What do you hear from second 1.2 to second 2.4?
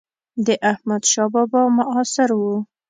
بابا معاصر